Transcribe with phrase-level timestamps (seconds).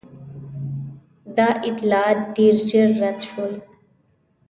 [1.37, 3.53] دا اطلاعات ډېر ژر رد شول.